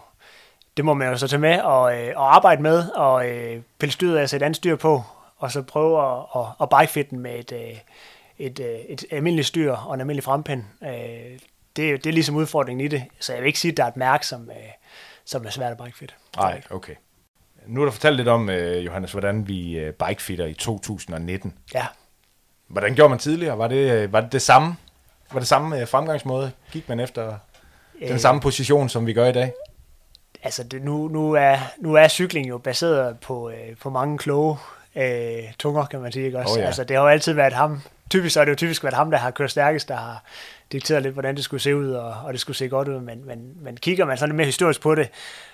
[0.77, 3.93] det må man jo så tage med og, øh, og arbejde med, og øh, pille
[3.93, 5.03] styret af at sætte andet styr på,
[5.37, 7.77] og så prøve at, at, at bikefitte den med et, øh,
[8.39, 10.63] et, øh, et almindeligt styr og en almindelig frempind.
[10.83, 10.89] Øh,
[11.75, 13.03] det, er- det er ligesom udfordringen i det.
[13.19, 14.55] Så jeg vil ikke sige, at der er et mærke, som, øh,
[15.25, 16.13] som er svært at bikefitte.
[16.37, 16.93] Nej, okay.
[17.67, 21.53] Nu har du fortalt lidt om, øh, Johannes, hvordan vi øh, bikefitter i 2019.
[21.73, 21.85] Ja.
[22.67, 23.57] Hvordan gjorde man tidligere?
[23.57, 24.75] Var det øh, var det, det samme?
[25.31, 26.51] Var det samme øh, fremgangsmåde?
[26.71, 27.25] Gik man efter
[27.99, 29.53] den Øh, samme position, som vi gør i dag?
[30.43, 34.57] Altså det, nu, nu, er, nu er cykling jo baseret på, øh, på mange kloge
[34.95, 36.25] øh, tunger, kan man sige.
[36.25, 36.53] Ikke også?
[36.53, 36.65] Oh, ja.
[36.65, 39.11] Altså det har jo altid været ham, typisk så har det jo typisk været ham,
[39.11, 40.23] der har kørt stærkest, der har
[40.71, 43.25] dikteret lidt, hvordan det skulle se ud, og, og det skulle se godt ud, men,
[43.25, 45.09] men, men kigger man sådan lidt mere historisk på det,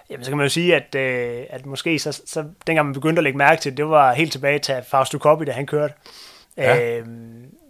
[0.10, 3.20] jamen så kan man jo sige, at, øh, at måske så, så dengang man begyndte
[3.20, 5.94] at lægge mærke til det, det var helt tilbage til Fausto Coppi, da han kørte.
[6.58, 6.98] Ja.
[6.98, 7.06] Øh,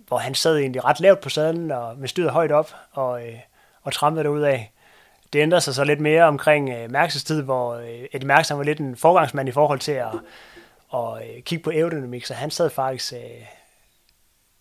[0.07, 3.33] hvor han sad egentlig ret lavt på sadlen og med styret højt op og, øh,
[3.83, 4.71] og trampede derud af.
[5.33, 8.63] Det ændrede sig så lidt mere omkring øh, Mærkses tid, hvor øh, Eddie Mærks var
[8.63, 10.13] lidt en forgangsmand i forhold til at,
[10.93, 13.19] at øh, kigge på aerodynamik, så han sad faktisk øh,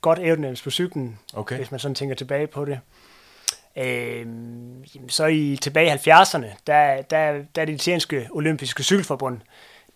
[0.00, 1.56] godt aerodynamisk på cyklen, Okay.
[1.56, 2.80] hvis man sådan tænker tilbage på det.
[3.76, 4.26] Øh,
[5.08, 9.40] så i tilbage i 70'erne, der, der, der er det italienske olympiske cykelforbund,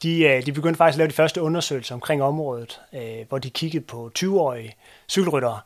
[0.03, 3.51] de, øh, de begyndte faktisk at lave de første undersøgelser omkring området, øh, hvor de
[3.51, 4.77] kiggede på 20-årige
[5.09, 5.61] cykelryttere,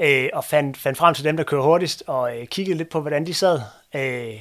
[0.00, 3.00] øh, og fandt, fandt frem til dem, der kører hurtigst, og øh, kiggede lidt på,
[3.00, 3.60] hvordan de sad,
[3.94, 4.40] øh,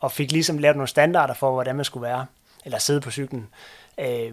[0.00, 2.26] og fik ligesom lavet nogle standarder for, hvordan man skulle være,
[2.64, 3.48] eller sidde på cyklen.
[4.00, 4.32] Øh,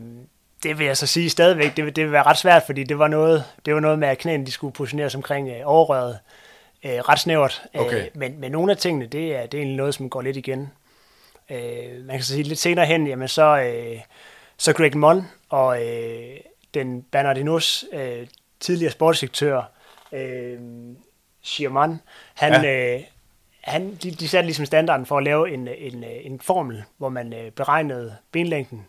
[0.63, 3.07] det vil jeg så sige stadigvæk, det, det vil være ret svært, fordi det var
[3.07, 6.19] noget, det var noget med, at knæene de skulle positioneres omkring øh, overrøret,
[6.85, 7.63] øh, ret snævert.
[7.73, 8.01] Okay.
[8.01, 10.37] Øh, men, men nogle af tingene, det er, det er egentlig noget, som går lidt
[10.37, 10.71] igen.
[11.49, 13.99] Øh, man kan så sige lidt senere hen, jamen så, øh,
[14.57, 16.37] så Greg Mon og øh,
[16.73, 18.27] den Bernardinos øh,
[18.59, 19.71] tidligere sportsdirektør,
[20.11, 20.59] øh,
[21.41, 22.01] Schirman,
[22.33, 22.95] han, ja.
[22.95, 23.03] øh,
[23.61, 27.33] han, de, de satte ligesom standarden for at lave en, en, en formel, hvor man
[27.33, 28.85] øh, beregnede benlængden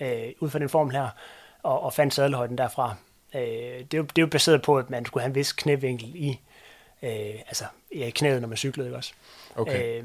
[0.00, 1.08] øh, ud fra den formel her,
[1.62, 2.94] og, og fandt sadelhøjden derfra.
[3.34, 5.52] Øh, det, er jo, det er jo baseret på, at man skulle have en vis
[5.52, 6.40] knævinkel i,
[7.02, 9.12] øh, altså i knæet, når man cyklede, ikke også?
[9.56, 9.98] Okay.
[9.98, 10.04] Øh,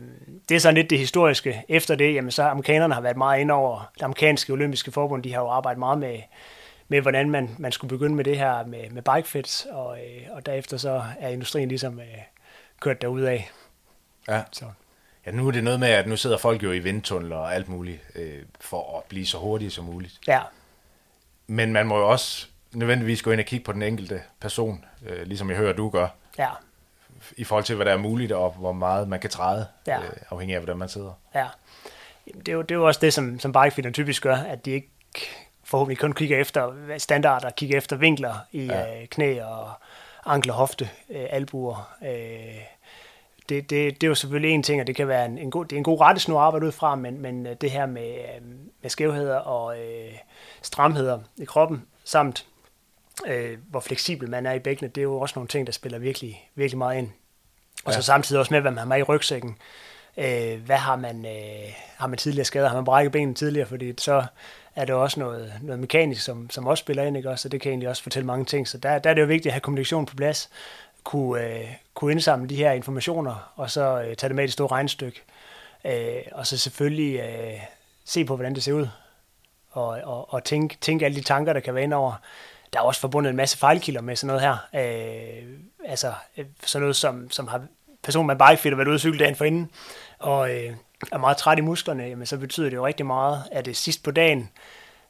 [0.49, 1.63] det er sådan lidt det historiske.
[1.69, 5.23] Efter det, jamen så amerikanerne har været meget ind over det amerikanske olympiske forbund.
[5.23, 6.19] De har jo arbejdet meget med,
[6.87, 10.45] med hvordan man, man skulle begynde med det her med, med bikefits, og, øh, og
[10.45, 12.05] derefter så er industrien ligesom øh,
[12.81, 13.39] kørt derudad.
[14.27, 14.43] Ja.
[14.51, 14.65] Så.
[15.25, 17.69] ja, nu er det noget med, at nu sidder folk jo i vindtunneler og alt
[17.69, 20.19] muligt, øh, for at blive så hurtige som muligt.
[20.27, 20.39] Ja,
[21.47, 25.23] Men man må jo også nødvendigvis gå ind og kigge på den enkelte person, øh,
[25.27, 26.49] ligesom jeg hører, du gør, ja,
[27.37, 29.97] i forhold til, hvad der er muligt, og hvor meget man kan træde, Ja.
[29.99, 31.11] øh, afhængig af, hvordan man sidder.
[31.35, 31.47] ja.
[32.27, 34.65] Jamen, Det er, jo, det er jo også det, som, som bikefitter typisk gør, at
[34.65, 34.89] de ikke
[35.63, 39.01] forhåbentlig kun kigger efter standarder, kigger efter vinkler i Ja.
[39.01, 39.71] øh, knæ og
[40.25, 41.95] ankler, hofte, øh, albuer.
[42.05, 42.09] Øh,
[43.49, 45.65] det, det, det er jo selvfølgelig en ting, og det kan være en, en, god,
[45.65, 48.11] det er en god rettesnor at arbejde ud fra, men, men øh, det her med,
[48.13, 48.41] øh,
[48.81, 50.13] med skævheder og øh,
[50.61, 52.45] stramheder i kroppen, samt
[53.27, 55.99] øh, hvor fleksibel man er i bækkenet, det er jo også nogle ting, der spiller
[55.99, 57.09] virkelig, virkelig meget ind.
[57.85, 58.01] Og så Ja.
[58.01, 59.57] samtidig også med, hvad man har med i rygsækken.
[60.17, 62.67] Øh, hvad har man, øh, har man tidligere skader?
[62.67, 63.67] Har man brækket benene tidligere?
[63.67, 64.25] Fordi så
[64.75, 67.29] er det også noget, noget mekanisk, som, som også spiller ind, ikke?
[67.29, 68.67] Også, så det kan egentlig også fortælle mange ting.
[68.67, 70.49] Så der, der er det jo vigtigt at have kommunikation på plads,
[71.03, 74.53] kunne, øh, kunne indsamle de her informationer, og så øh, tage det med i det
[74.53, 75.21] store regnstykke.
[75.85, 77.59] Øh, og så selvfølgelig øh,
[78.05, 78.87] se på, hvordan det ser ud,
[79.71, 82.13] og, og, og tænke, tænke alle de tanker, der kan være indover.
[82.73, 84.57] Der er også forbundet en masse fejlkilder med sådan noget her.
[84.75, 85.49] Øh,
[85.85, 87.61] altså øh, sådan noget, som, som har
[88.03, 89.71] personen med bikefitter været ude at cykle dagen forinden,
[90.19, 90.73] og øh,
[91.11, 94.03] er meget træt i musklerne, jamen, så betyder det jo rigtig meget, at det sidst
[94.03, 94.49] på dagen,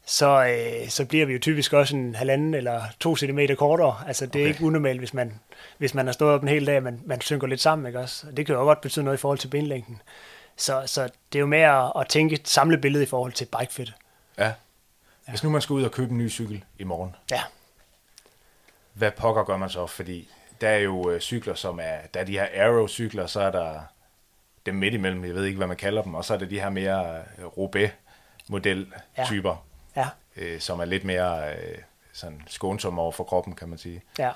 [0.05, 3.95] så, øh, så bliver vi jo typisk også en halvanden eller to centimeter kortere.
[4.07, 4.53] Altså det er Okay.
[4.53, 5.39] ikke unormalt, hvis man,
[5.77, 8.27] hvis man har stået op en hel dag, man, man synker lidt sammen, ikke også?
[8.27, 10.01] Og det kan jo godt betyde noget i forhold til benlængden.
[10.57, 13.93] Så, så det er jo at, at tænke et samlet billede i forhold til bikefit.
[14.37, 14.53] Ja.
[15.29, 17.41] Hvis nu man skal ud og købe en ny cykel i morgen, Ja,
[18.93, 19.87] hvad pokker gør man så?
[19.87, 20.29] Fordi
[20.61, 23.79] der er jo øh, cykler, som er, der er de her Aero-cykler, så er der
[24.65, 26.59] dem midt imellem, jeg ved ikke, hvad man kalder dem, og så er der de
[26.59, 31.77] her mere øh, Roubaix-model-typer, ja, øh, som er lidt mere øh,
[32.13, 34.01] sådan skånsomme over for kroppen, kan man sige.
[34.19, 34.31] ja.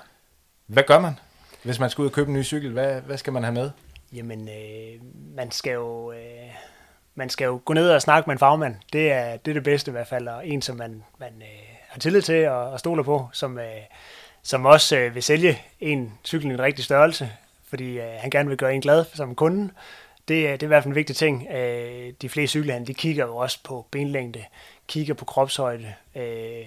[0.66, 1.20] Hvad gør man,
[1.64, 2.72] hvis man skal ud og købe en ny cykel?
[2.72, 3.72] Hvad, hvad skal man have med?
[4.14, 5.02] Jamen, øh,
[5.36, 6.12] man skal jo...
[6.12, 6.18] Øh,
[7.16, 8.76] man skal jo gå ned og snakke med en fagmand.
[8.94, 11.48] Det er det, er det bedste i hvert fald, og en, som man, man øh,
[11.88, 13.66] har tillid til og, og stoler på, som, øh,
[14.44, 17.32] som også øh, vil sælge en cykel i en rigtig størrelse,
[17.70, 19.70] fordi øh, han gerne vil gøre en glad som kunde.
[20.28, 21.48] Det, er- det er i hvert fald en vigtig ting.
[21.52, 24.44] Øh, de fleste cykelhandler, de kigger jo også på benlængde,
[24.88, 26.66] kigger på kropshøjde, øh,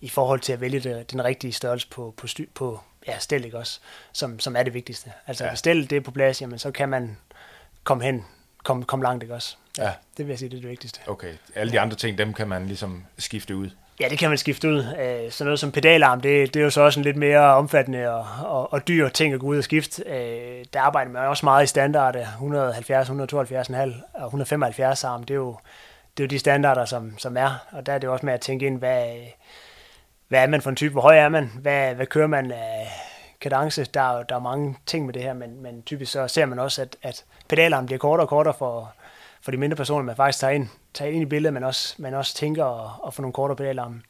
[0.00, 3.44] i forhold til at vælge det, den rigtige størrelse på, på, sty, på ja, stel,
[3.44, 3.80] ikke også?
[4.12, 5.12] Som, som er det vigtigste.
[5.26, 5.46] Altså, Ja.
[5.48, 5.52] ja.
[5.52, 7.16] hvis stel det er på plads, jamen, så kan man
[7.84, 8.24] komme hen,
[8.64, 9.56] komme, komme langt, ikke også?
[9.78, 9.92] Ja.
[10.16, 11.00] Det vil jeg sige, det er det vigtigste.
[11.06, 13.70] Okay, alle de andre ting, dem kan man ligesom skifte ud.
[14.00, 14.78] Ja, det kan man skifte ud.
[14.78, 18.10] Øh, Sådan noget som pedalarm, det, det er jo så også en lidt mere omfattende
[18.10, 20.02] og, og, og dyr ting at gå ud og skifte.
[20.06, 23.76] Øh, Der arbejder man også meget i standarder, øh, 170, 172,5
[24.14, 25.22] og 175 arm.
[25.24, 25.56] Det er jo,
[26.16, 27.66] det er jo de standarder, som, som er.
[27.72, 29.06] Og der er det jo også med at tænke ind, hvad,
[30.28, 30.92] hvad er man for en type?
[30.92, 31.50] Hvor høj er man?
[31.62, 32.88] Hvad, hvad kører man af
[33.40, 33.84] kadence?
[33.84, 36.58] Der er, der er mange ting med det her, men, men typisk så ser man
[36.58, 38.92] også, at, at pedalarmen bliver kortere og kortere for,
[39.42, 42.14] for de mindre personer, man faktisk tager ind, tager ind i billedet, men også, man
[42.14, 44.02] også tænker at, at få nogle kortere pedalarme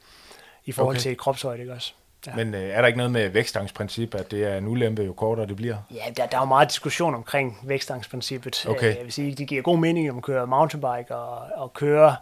[0.64, 1.02] i forhold Okay.
[1.02, 1.92] til kropshøjde, ikke også?
[2.26, 2.34] Ja.
[2.34, 5.46] Men øh, er der ikke noget med vækstgangsprincip, at det er en ulempe, jo kortere
[5.46, 5.76] det bliver?
[5.94, 8.66] Ja, der, der er jo meget diskussion omkring vækstangstprincippet.
[8.68, 8.90] Okay.
[8.90, 12.14] Øh, Jeg vil sige, det giver god mening, når man kører mountainbike og, og kører,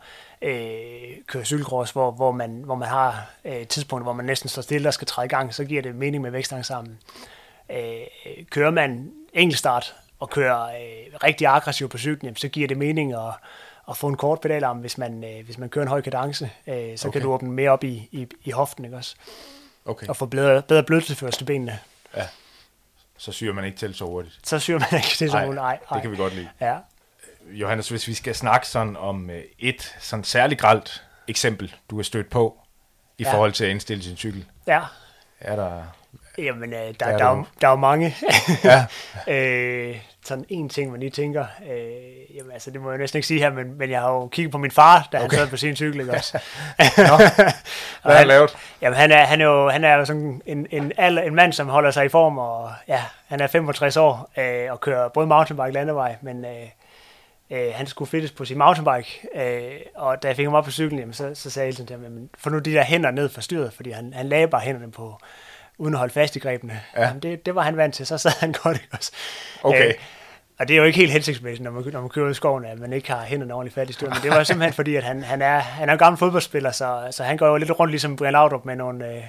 [0.43, 0.57] øh,
[1.27, 4.89] kører cykelcross, hvor, hvor, man, hvor man har øh, tidspunkter, hvor man næsten står stille
[4.89, 6.99] og skal træde i gang, så giver det mening med vækstangsammen.
[7.71, 7.77] Øh,
[8.51, 13.19] kører man enkeltstart og kører øh, rigtig aggressivt på cyklen, så giver det mening at,
[13.91, 16.51] at få en kort pedalarm, hvis man, øh, hvis man kører en høj kadence.
[16.67, 17.13] Øh, så okay.
[17.19, 19.17] Kan du åbne mere op i, i, i hoften, ikke også?
[19.85, 20.07] Okay.
[20.07, 21.79] Og få bedre, bedre blødtilførsel til benene.
[22.17, 22.27] Ja.
[23.17, 24.41] Så syr man ikke til så hurtigt.
[24.45, 25.55] Så syr man ikke til så hurtigt.
[25.57, 26.49] Nej, det kan vi godt lide.
[26.61, 26.77] Ja.
[27.51, 32.03] Johannes, hvis vi skal snakke sådan om øh, et sådan særligt gralt eksempel, du har
[32.03, 32.59] stødt på
[33.19, 33.33] i Ja.
[33.35, 34.81] forhold til at indstille sin cykel, Ja.
[35.41, 35.83] er der...
[36.39, 37.45] Jamen, øh, der, er der, der er, jo.
[37.61, 38.15] der er jo mange.
[38.65, 38.87] Ja,
[39.35, 43.27] øh, sådan en ting, man lige tænker, øh, jamen altså, det må jeg næsten ikke
[43.27, 45.37] sige her, men, men jeg har jo kigget på min far, da han Okay.
[45.37, 46.39] sad på sin cykel, ikke også?
[46.79, 47.17] Nå.
[47.17, 48.57] Hvad har han lavet?
[48.83, 51.53] Jamen, han er, han er jo, han er jo sådan en, en, alder, en mand,
[51.53, 55.27] som holder sig i form, og ja, han er 65 år, øh, og kører både
[55.27, 56.69] mountainbike og landevej, men øh,
[57.51, 60.71] øh, han skulle fittes på sin mountainbike, øh, og da jeg fik ham op på
[60.71, 62.83] cyklen, jamen, så, så sagde jeg hele tiden til ham, jamen, få nu de der
[62.83, 65.19] hænder ned fra styret, fordi han, han lagde bare hænderne på,
[65.79, 66.81] uden at holde fast i grebene.
[66.97, 67.07] Ja.
[67.07, 69.13] Jamen, det, det var han vant til, så sad han godt, ikke også?
[69.63, 69.89] Okay.
[69.89, 69.95] Øh,
[70.59, 72.65] og det er jo ikke helt hensigtsmæssigt, når man, når man kører ud i skoven,
[72.65, 74.11] at man ikke har hænderne ordentligt fat i styret.
[74.11, 77.09] Men det var simpelthen fordi, at han, han, er, han er en gammel fodboldspiller, så,
[77.11, 79.23] så han går jo lidt rundt ligesom Brian Laudrup med nogle, øh,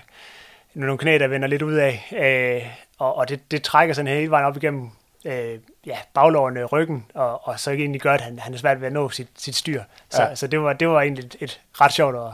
[0.74, 2.08] nogle knæ, der vender lidt ud af.
[2.18, 4.90] Øh, og og det, det trækker sådan hele vejen op igennem
[5.26, 8.88] øh, ja, baglårene, ryggen, og, og så egentlig gør, at han, han er svært ved
[8.88, 9.82] at nå sit, sit styr.
[10.10, 10.28] Så, Ja.
[10.28, 10.36] ja.
[10.36, 12.34] så det, var, det var egentlig et, et ret sjovt og,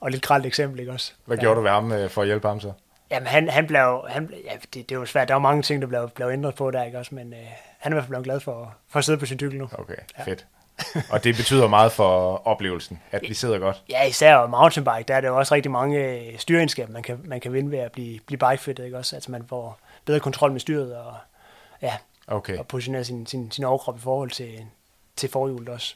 [0.00, 1.12] og lidt gralt eksempel, ikke også?
[1.24, 1.40] Hvad ja.
[1.40, 2.72] gjorde du ved ham øh, for at hjælpe ham så?
[3.14, 5.28] Jamen, han, han blev, han, ja, det, det var svært.
[5.28, 7.14] Der var mange ting, der blev, blev ændret på der, ikke også?
[7.14, 7.38] Men øh,
[7.78, 9.68] han er i hvert fald blevet glad for, for at sidde på sin cykel nu.
[9.78, 10.46] Okay, fedt.
[11.10, 13.82] Og det betyder meget for oplevelsen, at vi sidder godt.
[13.90, 17.40] Ja, især mountainbike, der er der jo også rigtig mange øh, styreegenskaber, man kan, man
[17.40, 19.16] kan vinde ved at blive, blive bikefittet, ikke også?
[19.16, 21.14] Altså man får bedre kontrol med styret og,
[21.82, 21.96] ja,
[22.26, 22.58] Okay.
[22.58, 24.66] og positionere sin, sin, sin overkrop i forhold til,
[25.16, 25.94] til forhjulet også.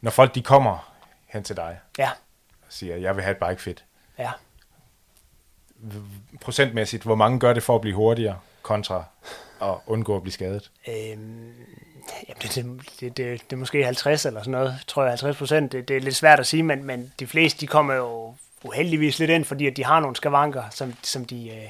[0.00, 0.94] Når folk de kommer
[1.26, 2.10] hen til dig Ja,
[2.62, 3.84] og siger, jeg vil have et bike fit,
[4.18, 4.30] ja
[6.40, 9.04] procentmæssigt, hvor mange gør det for at blive hurtigere kontra
[9.62, 10.70] at undgå at blive skadet?
[10.88, 11.52] Øhm,
[12.28, 12.64] jamen det, det,
[13.00, 15.72] det, det, det er måske 50 eller sådan noget, tror jeg 50 procent.
[15.72, 19.18] Det, det er lidt svært at sige, men, men de fleste de kommer jo uheldigvis
[19.18, 21.68] lidt ind, fordi at de har nogle skavanker, som, som de, øh,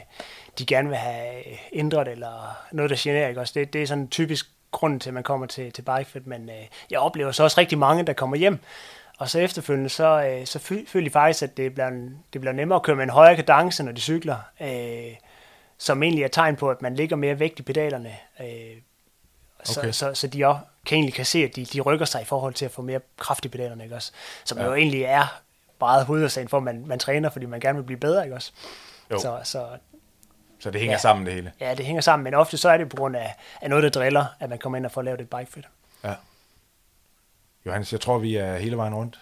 [0.58, 3.28] de gerne vil have øh, ændret, eller noget, der generer.
[3.28, 3.40] Ikke?
[3.40, 6.48] Også det, det er sådan typisk grunden til, at man kommer til, til bikefit, men
[6.48, 8.58] øh, jeg oplever så også rigtig mange, der kommer hjem,
[9.20, 11.90] og så efterfølgende, så, øh, så fø- føler de faktisk, at det bliver,
[12.32, 15.16] det bliver nemmere at køre med en højere kadence, når de cykler, øh,
[15.78, 18.46] som egentlig er tegn på, at man ligger mere vægt i pedalerne, øh,
[19.64, 19.88] så, Okay.
[19.88, 19.92] okay.
[19.92, 22.54] så, så de også kan egentlig kan se, at de, de rykker sig i forhold
[22.54, 24.12] til at få mere kraft i pedalerne, ikke også?
[24.44, 24.64] Som Ja.
[24.64, 25.40] jo egentlig er
[25.80, 28.52] meget hovedårsagen for, at man, man træner, fordi man gerne vil blive bedre, ikke også?
[29.10, 29.18] Jo.
[29.18, 29.66] Så, så
[30.58, 30.96] Så det hænger ja.
[30.96, 30.98] Ja.
[31.00, 31.52] sammen det hele.
[31.60, 33.90] ja, det hænger sammen, men ofte så er det på grund af, af noget, der
[33.90, 35.64] driller, at man kommer ind og får lavet et bikefit.
[36.04, 36.14] Ja.
[37.66, 39.20] Johannes, jeg tror, vi er hele vejen rundt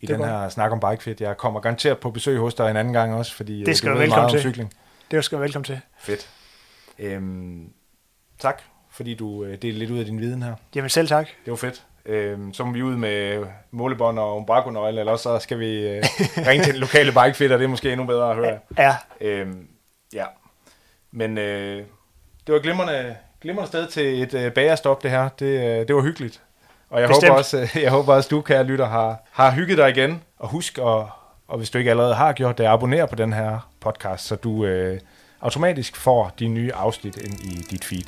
[0.00, 1.20] i Det den her snak om bikefit.
[1.20, 3.94] Jeg kommer garanteret på besøg hos dig en anden gang også, fordi øh, skal du
[3.94, 4.40] du velkommen meget om til.
[4.50, 4.72] cykling.
[5.10, 5.80] Det skal du velkommen til.
[5.98, 6.28] Fedt.
[6.98, 7.72] Øhm,
[8.38, 10.54] tak, fordi du øh, delte lidt ud af din viden her.
[10.74, 11.26] Jamen selv tak.
[11.44, 11.82] Det var fedt.
[12.06, 16.02] Øhm, så må vi ud med målebånd og umbrakonøgle, eller også så skal vi øh,
[16.48, 17.56] ringe til den lokale bikefitter.
[17.56, 18.58] Det er måske endnu bedre at høre.
[18.78, 19.68] Ja, Øhm,
[20.12, 20.24] ja.
[21.10, 21.76] Men øh,
[22.46, 25.28] det var et glimrende, glimrende sted til et øh, bagerstop, det her.
[25.28, 25.46] Det,
[25.80, 26.42] øh, det var hyggeligt.
[26.92, 27.28] Og jeg Bestemt.
[27.28, 30.22] håber, også, øh, jeg håber også, du, kære lytter, har, har hygget dig igen.
[30.38, 30.84] Og husk, at,
[31.48, 34.64] og hvis du ikke allerede har gjort det, abonner på den her podcast, så du
[34.64, 35.00] øh,
[35.40, 38.04] automatisk får de nye afsnit ind i dit feed.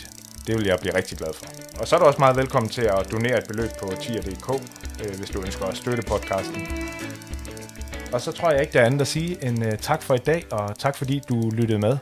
[0.47, 1.44] Det vil jeg blive rigtig glad for.
[1.81, 4.51] Og så er du også meget velkommen til at donere et beløb på tier.dk,
[5.05, 6.68] øh, hvis du ønsker at støtte podcasten.
[8.12, 10.18] Og så tror jeg ikke, der er andet at sige end uh, tak for i
[10.18, 11.99] dag, og tak fordi du lyttede med.